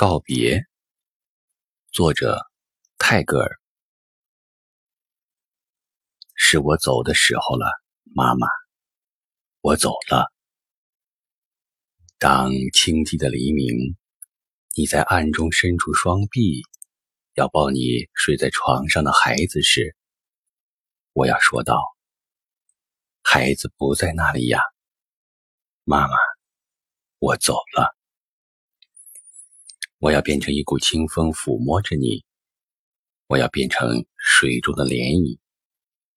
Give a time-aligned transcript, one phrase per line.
[0.00, 0.64] 告别，
[1.92, 2.38] 作者
[2.96, 3.60] 泰戈尔。
[6.34, 7.66] 是我走的时候了，
[8.14, 8.46] 妈妈，
[9.60, 10.32] 我走了。
[12.16, 13.94] 当清寂的黎明，
[14.74, 16.62] 你在暗中伸出双臂，
[17.34, 19.94] 要抱你睡在床上的孩子时，
[21.12, 21.78] 我要说道
[23.22, 24.60] ：“孩子不在那里呀，
[25.84, 26.16] 妈妈，
[27.18, 27.94] 我走了。”
[30.00, 32.24] 我要变成一股清风抚摸着你，
[33.26, 35.38] 我要变成水中的涟漪，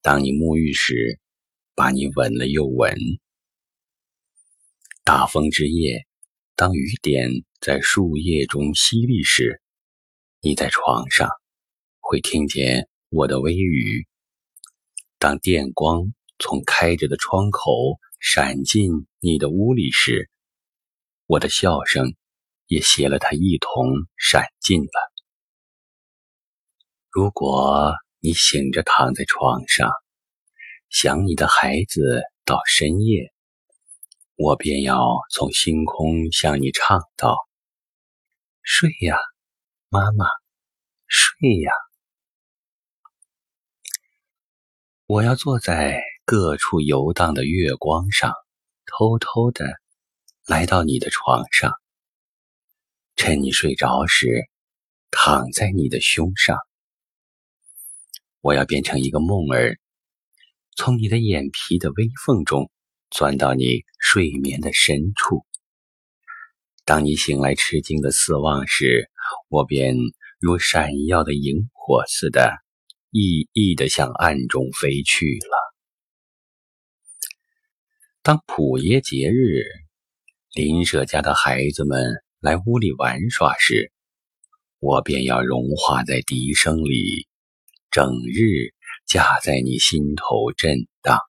[0.00, 1.18] 当你沐浴时，
[1.74, 2.94] 把你吻了又吻。
[5.02, 6.06] 大风之夜，
[6.54, 7.28] 当雨点
[7.60, 9.60] 在树叶中淅沥时，
[10.40, 11.28] 你在床上
[11.98, 14.06] 会听见我的微语。
[15.18, 20.30] 当电光从开着的窗口闪进你的屋里时，
[21.26, 22.14] 我的笑声。
[22.72, 23.84] 也携了他一同
[24.16, 25.12] 闪进了。
[27.10, 29.90] 如果你醒着躺在床上，
[30.88, 33.30] 想你的孩子到深夜，
[34.36, 34.98] 我便要
[35.30, 37.36] 从星空向你唱道
[38.64, 39.18] ：“睡呀，
[39.90, 40.24] 妈妈，
[41.06, 41.72] 睡呀。”
[45.04, 48.32] 我要坐在各处游荡的月光上，
[48.86, 49.66] 偷偷的
[50.46, 51.81] 来到你的床上。
[53.24, 54.48] 趁你睡着时，
[55.12, 56.58] 躺在你的胸上。
[58.40, 59.78] 我要变成一个梦儿，
[60.76, 62.68] 从你的眼皮的微缝中
[63.10, 65.46] 钻到你睡眠的深处。
[66.84, 69.08] 当你醒来吃惊的四望时，
[69.48, 69.94] 我便
[70.40, 72.52] 如闪耀的萤火似的，
[73.12, 75.74] 熠熠的向暗中飞去了。
[78.20, 79.62] 当普耶节日，
[80.54, 82.04] 邻舍家的孩子们。
[82.42, 83.92] 来屋里玩耍时，
[84.80, 87.28] 我便要融化在笛声里，
[87.88, 88.04] 整
[88.34, 88.74] 日
[89.06, 91.20] 架在你心头震荡。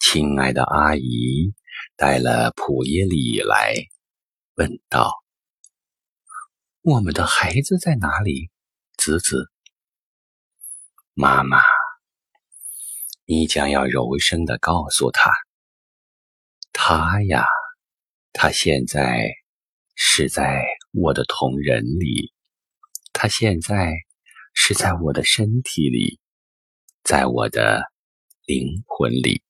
[0.00, 1.52] 亲爱的阿姨
[1.94, 3.74] 带了普耶里来，
[4.54, 5.12] 问道
[6.80, 8.50] ：“我们的孩子在哪里？”
[8.96, 9.50] 子子，
[11.12, 11.60] 妈妈，
[13.26, 15.30] 你将要柔声的告诉他，
[16.72, 17.44] 他呀。
[18.36, 19.30] 他现在
[19.94, 20.62] 是在
[20.92, 22.32] 我的同人里，
[23.12, 23.92] 他现在
[24.52, 26.18] 是在我的身体里，
[27.02, 27.82] 在我的
[28.46, 29.42] 灵魂里。